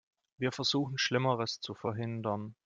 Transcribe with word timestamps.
Wir 0.39 0.51
versuchen, 0.51 0.97
Schlimmeres 0.97 1.59
zu 1.59 1.75
verhindern. 1.75 2.55